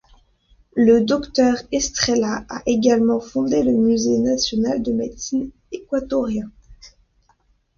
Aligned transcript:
Le 0.75 1.01
docteur 1.01 1.57
Estrella 1.71 2.43
a 2.49 2.63
également 2.65 3.19
fondé 3.19 3.61
le 3.61 3.73
Musée 3.73 4.17
national 4.17 4.81
de 4.81 4.91
médecine 4.93 5.51
équatorien. 5.71 6.49